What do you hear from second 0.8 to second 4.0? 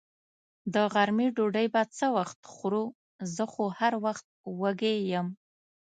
غرمې ډوډۍ به څه وخت خورو؟ زه خو هر